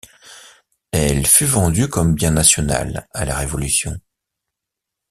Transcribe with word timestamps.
Elle 0.91 1.27
fut 1.27 1.45
vendue 1.45 1.87
comme 1.87 2.15
bien 2.15 2.31
national 2.31 3.07
à 3.13 3.23
la 3.23 3.35
Révolution. 3.37 3.99